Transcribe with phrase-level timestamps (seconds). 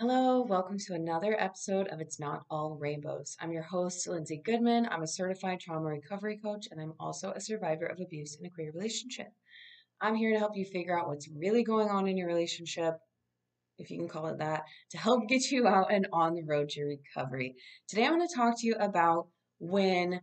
[0.00, 3.36] Hello, welcome to another episode of It's Not All Rainbows.
[3.38, 4.88] I'm your host, Lindsay Goodman.
[4.90, 8.50] I'm a certified trauma recovery coach, and I'm also a survivor of abuse in a
[8.50, 9.28] queer relationship.
[10.00, 12.94] I'm here to help you figure out what's really going on in your relationship,
[13.78, 16.70] if you can call it that, to help get you out and on the road
[16.70, 17.54] to recovery.
[17.86, 19.28] Today, I'm going to talk to you about
[19.60, 20.20] when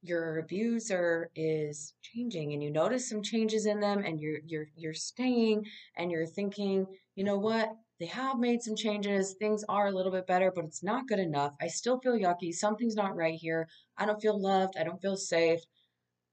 [0.00, 4.94] your abuser is changing and you notice some changes in them and you're you're you're
[4.94, 5.64] staying
[5.98, 7.68] and you're thinking, you know what?
[8.02, 9.36] They have made some changes.
[9.38, 11.52] Things are a little bit better, but it's not good enough.
[11.60, 12.52] I still feel yucky.
[12.52, 13.68] Something's not right here.
[13.96, 14.74] I don't feel loved.
[14.76, 15.60] I don't feel safe.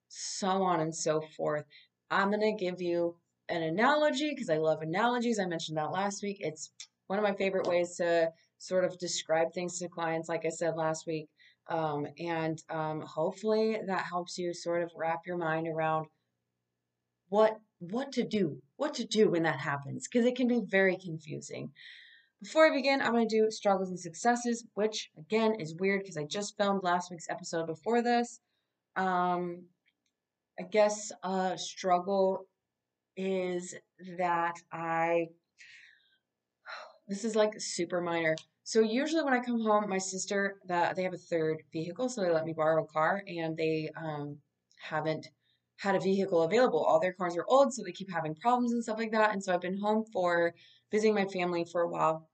[0.07, 1.65] So on and so forth.
[2.09, 3.17] I'm going to give you
[3.49, 5.37] an analogy because I love analogies.
[5.37, 6.37] I mentioned that last week.
[6.39, 6.71] It's
[7.05, 10.75] one of my favorite ways to sort of describe things to clients, like I said
[10.75, 11.29] last week.
[11.67, 16.07] Um, and um, hopefully that helps you sort of wrap your mind around
[17.27, 20.97] what what to do, what to do when that happens, because it can be very
[20.97, 21.71] confusing.
[22.41, 26.17] Before I begin, I'm going to do struggles and successes, which again is weird because
[26.17, 28.39] I just filmed last week's episode before this.
[28.95, 29.63] Um,
[30.57, 32.45] I guess a struggle
[33.17, 33.75] is
[34.17, 35.27] that I,
[37.07, 38.35] this is like super minor.
[38.63, 42.29] So usually when I come home, my sister they have a third vehicle, so they
[42.29, 44.37] let me borrow a car, and they um,
[44.79, 45.27] haven't
[45.79, 46.83] had a vehicle available.
[46.83, 49.31] All their cars are old, so they keep having problems and stuff like that.
[49.31, 50.53] And so I've been home for
[50.91, 52.29] visiting my family for a while.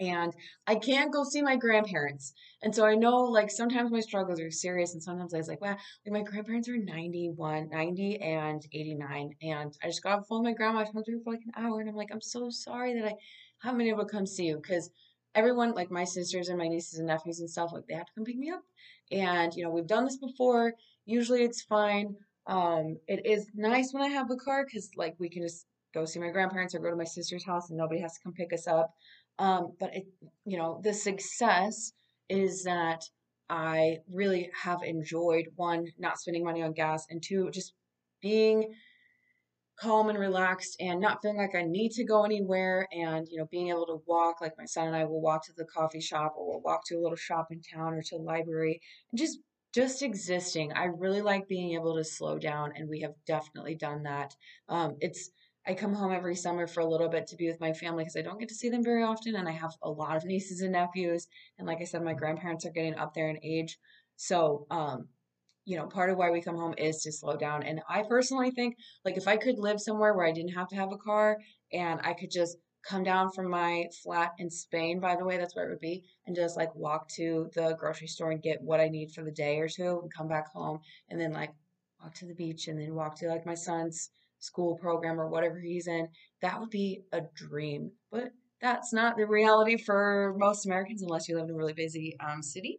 [0.00, 0.32] And
[0.66, 2.32] I can't go see my grandparents.
[2.62, 5.60] And so I know like sometimes my struggles are serious and sometimes I was like,
[5.60, 5.76] wow,
[6.06, 9.30] like my grandparents are 91, 90 and 89.
[9.42, 10.80] And I just got off the phone with my grandma.
[10.80, 13.08] I talked to her for like an hour and I'm like, I'm so sorry that
[13.08, 13.14] I
[13.60, 14.88] haven't been able to come see you because
[15.34, 18.12] everyone, like my sisters and my nieces and nephews and stuff, like they have to
[18.14, 18.62] come pick me up.
[19.10, 20.74] And, you know, we've done this before.
[21.06, 22.14] Usually it's fine.
[22.48, 26.04] Um, it is nice when I have a car because, like, we can just go
[26.04, 28.52] see my grandparents or go to my sister's house and nobody has to come pick
[28.52, 28.90] us up.
[29.38, 30.06] Um, but it,
[30.44, 31.92] you know, the success
[32.28, 33.02] is that
[33.50, 37.72] I really have enjoyed one, not spending money on gas, and two, just
[38.20, 38.74] being
[39.80, 43.46] calm and relaxed and not feeling like I need to go anywhere and you know
[43.50, 46.34] being able to walk like my son and I will walk to the coffee shop
[46.36, 48.80] or we'll walk to a little shop in town or to the library
[49.12, 49.38] and just
[49.74, 50.72] just existing.
[50.72, 54.34] I really like being able to slow down and we have definitely done that.
[54.68, 55.30] Um, it's
[55.66, 58.16] I come home every summer for a little bit to be with my family because
[58.16, 60.62] I don't get to see them very often and I have a lot of nieces
[60.62, 61.26] and nephews
[61.58, 63.78] and like I said my grandparents are getting up there in age.
[64.16, 65.08] So um
[65.64, 67.62] you know, part of why we come home is to slow down.
[67.62, 70.76] And I personally think, like, if I could live somewhere where I didn't have to
[70.76, 71.36] have a car
[71.70, 75.54] and I could just come down from my flat in Spain, by the way, that's
[75.54, 78.80] where it would be, and just like walk to the grocery store and get what
[78.80, 81.52] I need for the day or two and come back home and then like
[82.02, 85.58] walk to the beach and then walk to like my son's school program or whatever
[85.58, 86.08] he's in,
[86.40, 87.90] that would be a dream.
[88.10, 88.30] But
[88.60, 92.42] that's not the reality for most Americans unless you live in a really busy um,
[92.42, 92.78] city.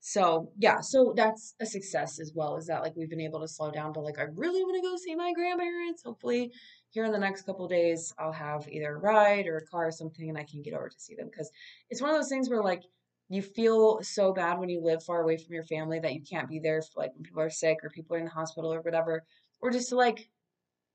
[0.00, 2.56] So yeah, so that's a success as well.
[2.56, 4.86] Is that like we've been able to slow down to like I really want to
[4.86, 6.02] go see my grandparents.
[6.04, 6.52] Hopefully,
[6.94, 9.92] here in the next couple days, I'll have either a ride or a car or
[9.92, 11.50] something, and I can get over to see them because
[11.90, 12.84] it's one of those things where like
[13.28, 16.48] you feel so bad when you live far away from your family that you can't
[16.48, 18.80] be there for like when people are sick or people are in the hospital or
[18.80, 19.24] whatever,
[19.60, 20.28] or just to like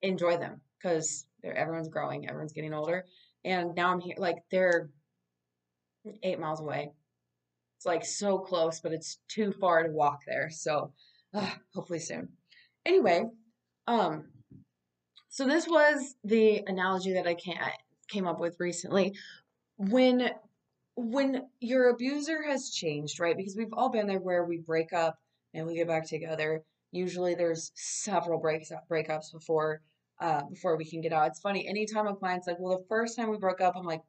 [0.02, 3.06] enjoy them because everyone's growing, everyone's getting older,
[3.46, 4.90] and now I'm here like they're
[6.24, 6.92] eight miles away
[7.80, 10.50] it's like so close, but it's too far to walk there.
[10.50, 10.92] So
[11.34, 12.28] uh, hopefully soon.
[12.86, 13.24] Anyway,
[13.88, 14.26] um,
[15.30, 17.72] so this was the analogy that I can
[18.10, 19.14] came up with recently.
[19.78, 20.32] When
[20.96, 23.38] when your abuser has changed, right?
[23.38, 25.18] Because we've all been there where we break up
[25.54, 26.64] and we get back together.
[26.92, 29.82] Usually there's several breaks breakups before
[30.20, 31.28] uh, before we can get out.
[31.28, 34.02] It's funny, anytime a client's like, Well, the first time we broke up, I'm like,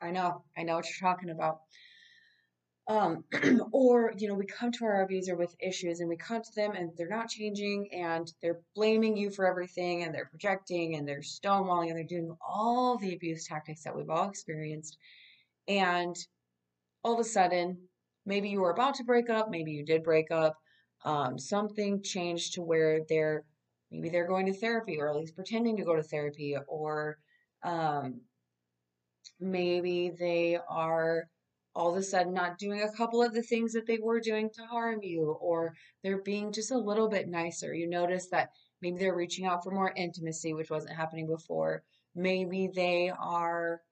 [0.00, 1.60] I know, I know what you're talking about.
[2.88, 3.24] Um,
[3.72, 6.72] or, you know, we come to our abuser with issues and we come to them
[6.72, 11.20] and they're not changing and they're blaming you for everything and they're projecting and they're
[11.20, 14.98] stonewalling and they're doing all the abuse tactics that we've all experienced.
[15.66, 16.16] And
[17.02, 17.78] all of a sudden,
[18.24, 20.56] maybe you were about to break up, maybe you did break up,
[21.04, 23.44] um, something changed to where they're
[23.90, 27.18] maybe they're going to therapy or at least pretending to go to therapy or
[27.62, 28.20] um,
[29.40, 31.28] maybe they are
[31.76, 34.48] all of a sudden not doing a couple of the things that they were doing
[34.50, 37.74] to harm you, or they're being just a little bit nicer.
[37.74, 38.50] You notice that
[38.80, 41.82] maybe they're reaching out for more intimacy, which wasn't happening before.
[42.14, 43.82] Maybe they are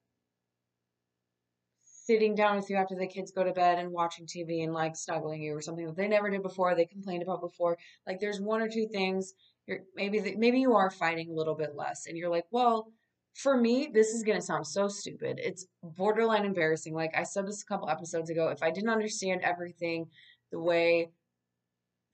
[1.84, 4.96] sitting down with you after the kids go to bed and watching TV and like
[4.96, 7.76] snuggling you or something that they never did before, they complained about before.
[8.06, 9.34] Like there's one or two things
[9.66, 12.92] you're maybe maybe you are fighting a little bit less and you're like, "Well,
[13.34, 15.40] for me, this is going to sound so stupid.
[15.42, 16.94] It's borderline embarrassing.
[16.94, 20.06] Like I said this a couple episodes ago, if I didn't understand everything
[20.52, 21.10] the way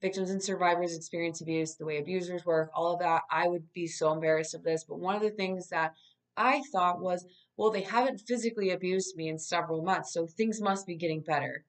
[0.01, 3.85] victims and survivors experience abuse, the way abusers work, all of that, I would be
[3.85, 4.83] so embarrassed of this.
[4.83, 5.93] But one of the things that
[6.35, 7.23] I thought was,
[7.55, 11.65] well, they haven't physically abused me in several months, so things must be getting better.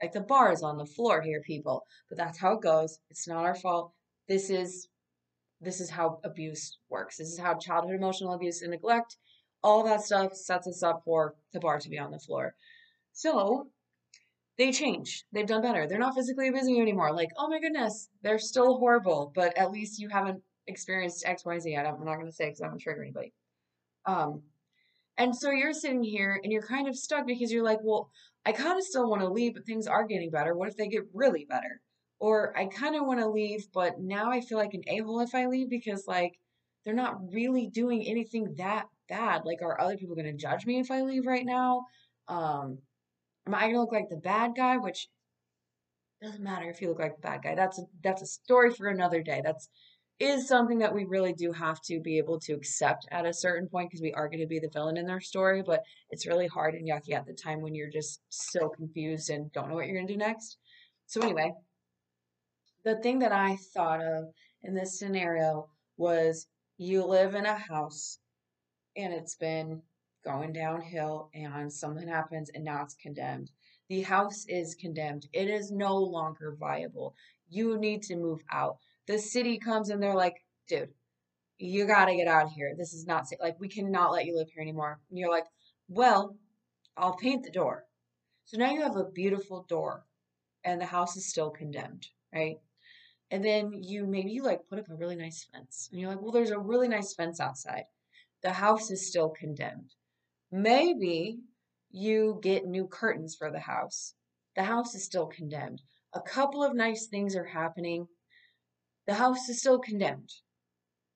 [0.00, 1.84] Like the bar is on the floor here, people.
[2.08, 2.98] But that's how it goes.
[3.10, 3.92] It's not our fault.
[4.28, 4.88] This is
[5.62, 7.16] this is how abuse works.
[7.16, 9.16] This is how childhood emotional abuse and neglect,
[9.62, 12.54] all that stuff sets us up for the bar to be on the floor.
[13.12, 13.68] So
[14.58, 15.24] they change.
[15.32, 15.86] They've done better.
[15.86, 17.14] They're not physically abusing you anymore.
[17.14, 21.58] Like, oh my goodness, they're still horrible, but at least you haven't experienced X, Y,
[21.58, 21.76] Z.
[21.76, 23.32] I'm not going to say because going to trigger anybody.
[24.04, 24.42] Um,
[25.18, 28.10] and so you're sitting here and you're kind of stuck because you're like, well,
[28.44, 30.54] I kind of still want to leave, but things are getting better.
[30.54, 31.80] What if they get really better?
[32.22, 35.18] Or I kind of want to leave, but now I feel like an a hole
[35.18, 36.38] if I leave because, like,
[36.84, 39.42] they're not really doing anything that bad.
[39.44, 41.86] Like, are other people going to judge me if I leave right now?
[42.28, 42.78] Um,
[43.44, 44.76] am I going to look like the bad guy?
[44.76, 45.08] Which
[46.22, 47.56] doesn't matter if you look like the bad guy.
[47.56, 49.42] That's a, that's a story for another day.
[49.44, 49.68] That's
[50.20, 53.66] is something that we really do have to be able to accept at a certain
[53.68, 56.46] point because we are going to be the villain in their story, but it's really
[56.46, 59.86] hard and yucky at the time when you're just so confused and don't know what
[59.86, 60.58] you're going to do next.
[61.06, 61.52] So, anyway,
[62.84, 64.32] the thing that I thought of
[64.62, 66.46] in this scenario was
[66.78, 68.18] you live in a house
[68.96, 69.82] and it's been
[70.24, 73.50] going downhill and something happens and now it's condemned.
[73.88, 75.26] The house is condemned.
[75.32, 77.14] It is no longer viable.
[77.48, 78.78] You need to move out.
[79.06, 80.36] The city comes and they're like,
[80.68, 80.90] dude,
[81.58, 82.74] you got to get out of here.
[82.76, 83.38] This is not safe.
[83.40, 85.00] Like, we cannot let you live here anymore.
[85.10, 85.46] And you're like,
[85.88, 86.36] well,
[86.96, 87.84] I'll paint the door.
[88.44, 90.04] So now you have a beautiful door
[90.64, 92.56] and the house is still condemned, right?
[93.32, 95.88] And then you maybe you like put up a really nice fence.
[95.90, 97.84] And you're like, well, there's a really nice fence outside.
[98.42, 99.94] The house is still condemned.
[100.50, 101.38] Maybe
[101.90, 104.14] you get new curtains for the house.
[104.54, 105.80] The house is still condemned.
[106.12, 108.06] A couple of nice things are happening.
[109.06, 110.28] The house is still condemned.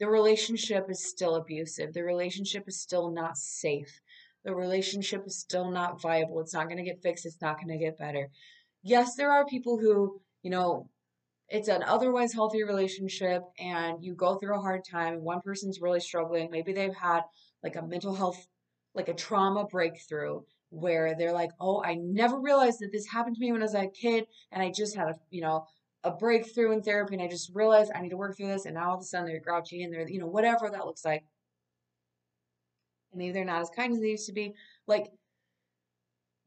[0.01, 1.93] The relationship is still abusive.
[1.93, 4.01] The relationship is still not safe.
[4.43, 6.41] The relationship is still not viable.
[6.41, 7.27] It's not going to get fixed.
[7.27, 8.31] It's not going to get better.
[8.83, 10.89] Yes, there are people who, you know,
[11.49, 16.01] it's an otherwise healthy relationship and you go through a hard time one person's really
[16.01, 16.51] struggling.
[16.51, 17.23] Maybe they've had
[17.63, 18.47] like a mental health
[18.95, 20.41] like a trauma breakthrough
[20.71, 23.75] where they're like oh i never realized that this happened to me when i was
[23.75, 25.65] a kid and i just had a you know
[26.03, 28.75] a breakthrough in therapy and i just realized i need to work through this and
[28.75, 31.25] now all of a sudden they're grouchy and they're you know whatever that looks like.
[33.13, 34.55] And maybe they're not as kind as they used to be.
[34.87, 35.07] Like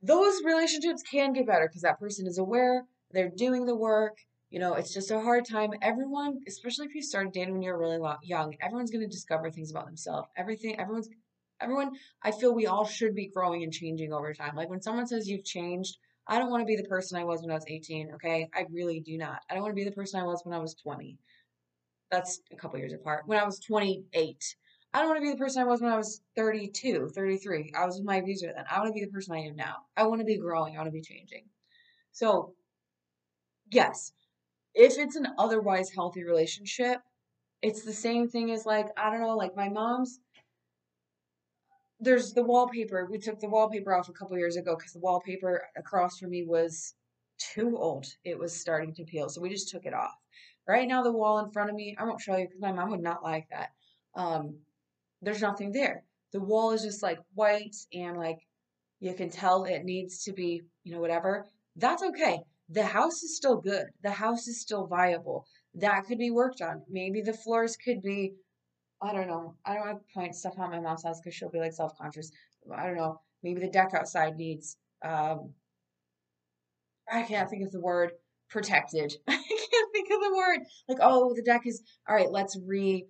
[0.02, 4.18] those relationships can get better because that person is aware they're doing the work
[4.50, 5.72] you know, it's just a hard time.
[5.82, 9.72] Everyone, especially if you start dating when you're really young, everyone's going to discover things
[9.72, 10.28] about themselves.
[10.36, 11.10] Everything, everyone's,
[11.62, 11.92] everyone,
[12.24, 14.56] I feel we all should be growing and changing over time.
[14.56, 15.98] Like when someone says you've changed,
[16.28, 18.50] I don't want to be the person I was when I was 18, okay?
[18.54, 19.42] I really do not.
[19.50, 21.18] I don't want to be the person I was when I was 20.
[22.12, 23.24] That's a couple years apart.
[23.28, 24.56] When I was 28.
[24.92, 27.74] I don't want to be the person I was when I was 32, 33.
[27.78, 28.66] I was with my abuser then.
[28.72, 29.76] I want to be the person I am now.
[29.96, 30.74] I want to be growing.
[30.74, 31.46] I want to be changing.
[32.12, 32.56] So,
[33.72, 34.14] yes,
[34.80, 37.00] if it's an otherwise healthy relationship,
[37.62, 40.22] it's the same thing as like, I don't know, like my mom's
[42.00, 43.06] there's the wallpaper.
[43.12, 46.46] We took the wallpaper off a couple years ago because the wallpaper across from me
[46.46, 46.94] was
[47.38, 48.06] too old.
[48.24, 49.28] It was starting to peel.
[49.28, 50.16] So we just took it off.
[50.66, 52.92] Right now, the wall in front of me, I won't show you because my mom
[52.92, 53.72] would not like that.
[54.16, 54.60] Um,
[55.22, 56.04] there's nothing there.
[56.32, 58.38] The wall is just like white and like
[59.02, 61.46] you can tell it needs to be, you know, whatever.
[61.76, 63.88] That's okay the house is still good.
[64.04, 65.46] The house is still viable.
[65.76, 66.84] That could be worked on.
[66.90, 68.34] Maybe the floors could be,
[69.02, 69.56] I don't know.
[69.66, 71.98] I don't want to point stuff out my mom's house because she'll be like self
[71.98, 72.32] conscious.
[72.76, 73.22] I don't know.
[73.42, 75.54] Maybe the deck outside needs, um,
[77.12, 78.12] I can't think of the word
[78.50, 79.16] protected.
[79.28, 80.60] I can't think of the word.
[80.88, 83.06] Like, oh, the deck is, all right, let's re,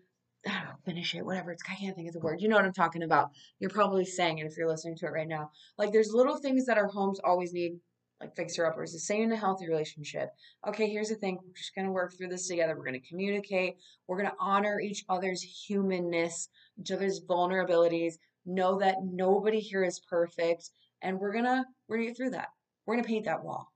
[0.48, 1.52] I don't know, finish it, whatever.
[1.52, 2.40] It's, I can't think of the word.
[2.40, 3.32] You know what I'm talking about.
[3.60, 5.52] You're probably saying it if you're listening to it right now.
[5.78, 7.80] Like, there's little things that our homes always need
[8.20, 8.92] like fixer uppers.
[8.92, 10.30] The same in a healthy relationship.
[10.68, 11.38] Okay, here's the thing.
[11.38, 12.76] We're just gonna work through this together.
[12.76, 13.78] We're gonna communicate.
[14.08, 18.16] We're gonna honor each other's humanness, each other's vulnerabilities.
[18.46, 20.70] Know that nobody here is perfect,
[21.02, 22.50] and we're gonna we're gonna get through that.
[22.86, 23.72] We're gonna paint that wall,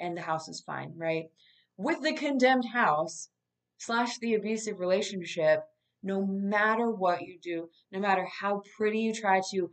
[0.00, 1.26] and the house is fine, right?
[1.76, 3.28] With the condemned house
[3.78, 5.64] slash the abusive relationship,
[6.02, 9.70] no matter what you do, no matter how pretty you try to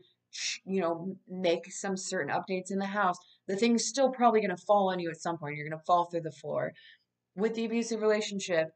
[0.66, 3.18] you know, make some certain updates in the house,
[3.48, 5.56] the thing's still probably going to fall on you at some point.
[5.56, 6.74] You're going to fall through the floor.
[7.36, 8.70] With the abusive relationship,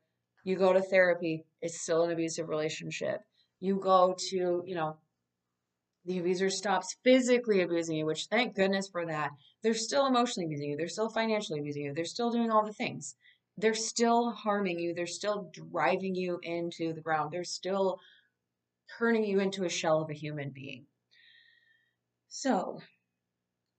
[0.43, 3.21] you go to therapy, it's still an abusive relationship.
[3.59, 4.97] You go to, you know,
[6.05, 9.31] the abuser stops physically abusing you, which thank goodness for that.
[9.63, 10.77] They're still emotionally abusing you.
[10.77, 11.93] They're still financially abusing you.
[11.93, 13.15] They're still doing all the things.
[13.57, 14.93] They're still harming you.
[14.93, 17.31] They're still driving you into the ground.
[17.31, 17.99] They're still
[18.99, 20.85] turning you into a shell of a human being.
[22.29, 22.81] So,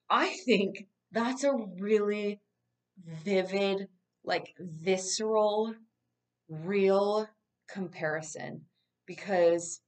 [0.09, 2.41] I think that's a really
[3.25, 3.89] vivid,
[4.25, 5.75] like visceral,
[6.49, 7.29] real
[7.69, 8.63] comparison
[9.07, 9.81] because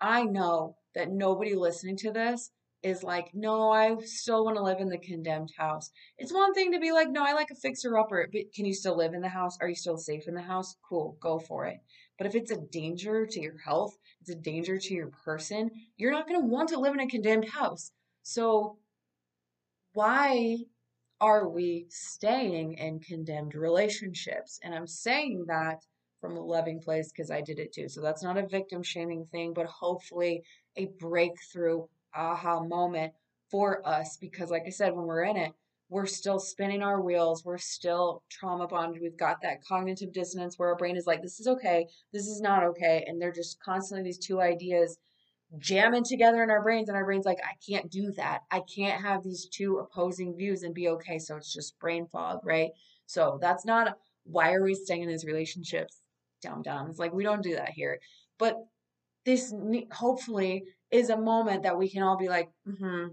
[0.00, 2.50] I know that nobody listening to this
[2.82, 5.90] is like, no, I still want to live in the condemned house.
[6.16, 8.74] It's one thing to be like, no, I like a fixer upper, but can you
[8.74, 9.58] still live in the house?
[9.60, 10.76] Are you still safe in the house?
[10.88, 11.78] Cool, go for it.
[12.16, 16.12] But if it's a danger to your health, it's a danger to your person, you're
[16.12, 17.90] not going to want to live in a condemned house.
[18.22, 18.78] So,
[19.98, 20.56] why
[21.20, 24.60] are we staying in condemned relationships?
[24.62, 25.84] And I'm saying that
[26.20, 27.88] from a loving place because I did it too.
[27.88, 30.44] So that's not a victim shaming thing, but hopefully
[30.76, 31.82] a breakthrough
[32.14, 33.12] aha moment
[33.50, 35.50] for us because, like I said, when we're in it,
[35.88, 37.44] we're still spinning our wheels.
[37.44, 39.02] We're still trauma bonded.
[39.02, 42.40] We've got that cognitive dissonance where our brain is like, this is okay, this is
[42.40, 43.04] not okay.
[43.08, 44.96] And they're just constantly these two ideas
[45.58, 46.88] jamming together in our brains.
[46.88, 48.40] And our brain's like, I can't do that.
[48.50, 51.18] I can't have these two opposing views and be okay.
[51.18, 52.70] So it's just brain fog, right?
[53.06, 56.00] So that's not why are we staying in these relationships?
[56.42, 56.98] Dumb dumbs.
[56.98, 57.98] Like, we don't do that here.
[58.38, 58.56] But
[59.24, 59.54] this
[59.90, 63.08] hopefully is a moment that we can all be like, mm-hmm,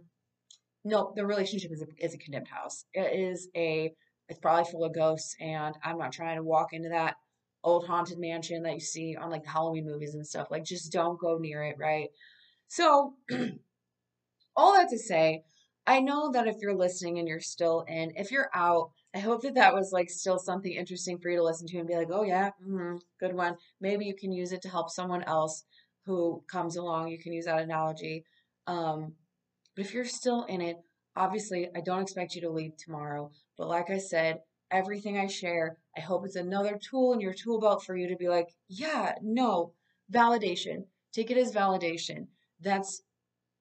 [0.83, 2.85] no, the relationship is a, is a condemned house.
[2.93, 3.91] It is a,
[4.29, 7.15] it's probably full of ghosts, and I'm not trying to walk into that
[7.65, 10.47] old haunted mansion that you see on like the Halloween movies and stuff.
[10.51, 12.09] Like, just don't go near it, right?
[12.67, 13.15] So,
[14.55, 15.43] all that to say,
[15.87, 19.41] I know that if you're listening and you're still in, if you're out, I hope
[19.41, 22.09] that that was like still something interesting for you to listen to and be like,
[22.11, 23.57] oh yeah, mm-hmm, good one.
[23.81, 25.63] Maybe you can use it to help someone else
[26.05, 27.09] who comes along.
[27.09, 28.25] You can use that analogy.
[28.67, 29.13] Um,
[29.75, 30.77] but if you're still in it,
[31.15, 33.31] obviously, I don't expect you to leave tomorrow.
[33.57, 34.39] But like I said,
[34.71, 38.15] everything I share, I hope it's another tool in your tool belt for you to
[38.15, 39.73] be like, yeah, no,
[40.11, 40.85] validation.
[41.13, 42.27] Take it as validation.
[42.59, 43.01] That's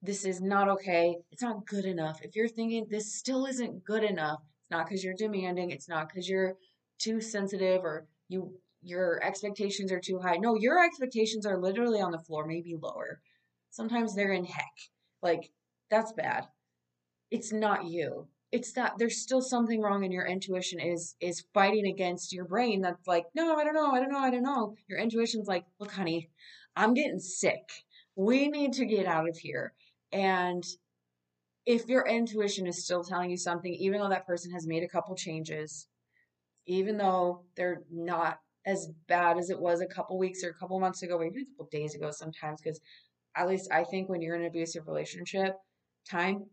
[0.02, 1.16] this is not okay.
[1.30, 2.20] It's not good enough.
[2.22, 6.08] If you're thinking this still isn't good enough, it's not because you're demanding, it's not
[6.08, 6.56] because you're
[6.98, 10.36] too sensitive or you your expectations are too high.
[10.36, 13.20] No, your expectations are literally on the floor, maybe lower.
[13.70, 14.72] Sometimes they're in heck.
[15.22, 15.50] Like,
[15.90, 16.44] that's bad.
[17.30, 18.28] It's not you.
[18.54, 22.82] It's that there's still something wrong and your intuition is is fighting against your brain
[22.82, 24.76] that's like, no, I don't know, I don't know, I don't know.
[24.87, 26.30] Your intuition's like, look, honey,
[26.76, 27.64] I'm getting sick.
[28.14, 29.73] We need to get out of here.
[30.12, 30.62] And
[31.66, 34.88] if your intuition is still telling you something, even though that person has made a
[34.88, 35.88] couple changes,
[36.66, 40.78] even though they're not as bad as it was a couple weeks or a couple
[40.78, 42.80] months ago, maybe a couple days ago sometimes, because
[43.34, 45.56] at least I think when you're in an abusive relationship,
[46.08, 46.46] time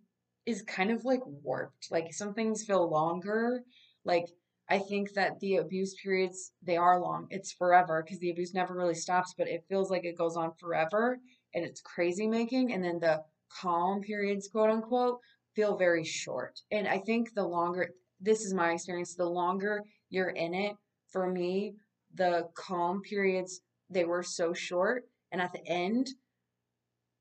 [0.45, 1.91] is kind of like warped.
[1.91, 3.61] Like some things feel longer.
[4.05, 4.27] Like
[4.69, 7.27] I think that the abuse periods, they are long.
[7.29, 10.53] It's forever because the abuse never really stops, but it feels like it goes on
[10.59, 11.19] forever
[11.53, 12.73] and it's crazy making.
[12.73, 15.19] And then the calm periods, quote unquote,
[15.55, 16.59] feel very short.
[16.71, 20.75] And I think the longer, this is my experience, the longer you're in it,
[21.11, 21.75] for me,
[22.15, 26.07] the calm periods they were so short and at the end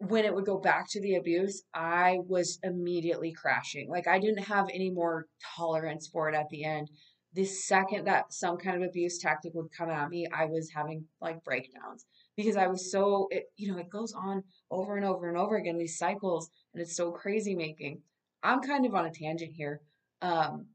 [0.01, 3.89] when it would go back to the abuse i was immediately crashing.
[3.89, 5.27] Like i didn't have any more
[5.57, 6.91] tolerance for it at the end.
[7.35, 11.05] The second that some kind of abuse tactic would come at me i was having
[11.21, 15.29] like breakdowns because i was so it, you know it goes on over and over
[15.29, 18.01] and over again these cycles and it's so crazy making.
[18.43, 19.81] I'm kind of on a tangent here
[20.23, 20.67] um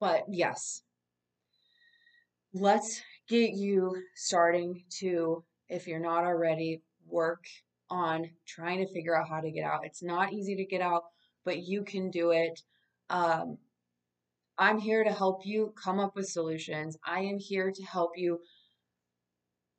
[0.00, 0.82] but yes.
[2.54, 7.44] Let's get you starting to, if you're not already, work
[7.90, 9.84] on trying to figure out how to get out.
[9.84, 11.04] It's not easy to get out,
[11.44, 12.60] but you can do it.
[13.10, 13.58] Um,
[14.58, 16.96] I'm here to help you come up with solutions.
[17.06, 18.40] I am here to help you,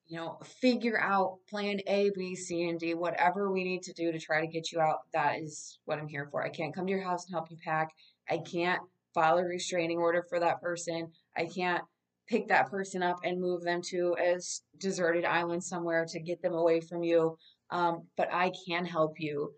[0.08, 4.12] you know, figure out plan A, B, C, and D, whatever we need to do
[4.12, 5.00] to try to get you out.
[5.13, 6.44] That is what I'm here for.
[6.44, 7.89] I can't come to your house and help you pack.
[8.30, 8.82] I can't
[9.13, 11.12] file a restraining order for that person.
[11.36, 11.84] I can't
[12.30, 14.39] pick that person up and move them to a
[14.78, 17.38] deserted island somewhere to get them away from you.
[17.72, 19.54] Um, but I can help you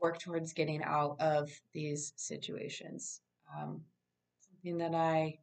[0.00, 3.20] work towards getting out of these situations.
[3.56, 3.82] Um,
[4.40, 5.38] something that I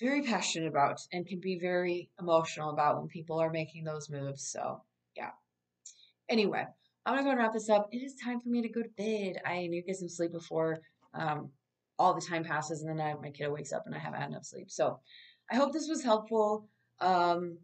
[0.00, 4.50] very passionate about and can be very emotional about when people are making those moves.
[4.50, 4.82] So
[5.16, 5.30] yeah.
[6.28, 6.64] Anyway,
[7.04, 7.88] I'm gonna go and wrap this up.
[7.92, 9.40] It is time for me to go to bed.
[9.46, 10.78] I need to get some sleep before
[11.14, 11.50] um,
[11.98, 14.30] all the time passes and then I, my kid wakes up and I haven't had
[14.30, 14.70] enough sleep.
[14.70, 15.00] So
[15.50, 16.68] I hope this was helpful.
[17.00, 17.58] Um,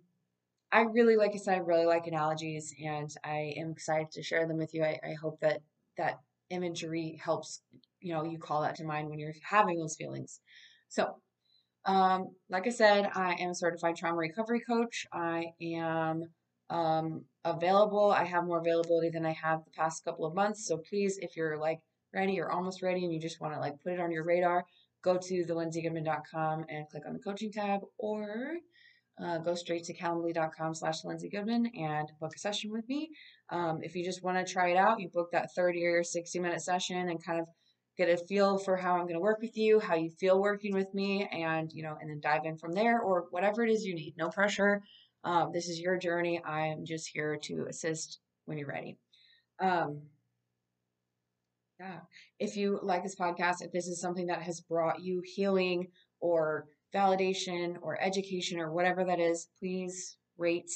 [0.73, 4.49] I really, like I said, I really like analogies, and I am excited to share
[4.49, 4.83] them with you.
[4.83, 5.61] I, I hope that
[5.99, 7.63] that imagery helps
[8.01, 10.41] you know you call that to mind when you're having those feelings.
[10.89, 11.17] So,
[11.85, 15.07] um, like I said, I am a certified trauma recovery coach.
[15.13, 16.25] I am
[16.71, 18.11] um, available.
[18.11, 20.67] I have more availability than I have the past couple of months.
[20.67, 21.81] So please, if you're like
[22.15, 24.65] ready or almost ready and you just want to like put it on your radar,
[25.03, 28.57] go to thelindsaygoodman.com and click on the coaching tab or
[29.23, 33.11] uh, go straight to calendly.com slash Lindsay Goodman and book a session with me.
[33.51, 36.39] Um, if you just want to try it out, you book that 30 or 60
[36.39, 37.47] minute session and kind of
[37.99, 40.75] get a feel for how I'm going to work with you, how you feel working
[40.75, 43.85] with me, and you know, and then dive in from there or whatever it is
[43.85, 44.15] you need.
[44.17, 44.83] No pressure.
[45.25, 46.41] Um, this is your journey.
[46.45, 48.97] I am just here to assist when you're ready.
[49.61, 50.03] Um,
[51.79, 52.01] yeah.
[52.39, 55.89] If you like this podcast, if this is something that has brought you healing
[56.21, 60.71] or validation or education or whatever that is, please rate,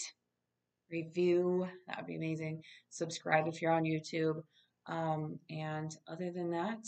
[0.91, 1.67] review.
[1.87, 2.63] That would be amazing.
[2.91, 4.43] Subscribe if you're on YouTube.
[4.87, 6.79] Um, and other than that,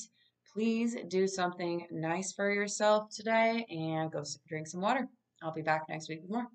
[0.52, 5.08] please do something nice for yourself today and go drink some water.
[5.42, 6.46] I'll be back next week with more.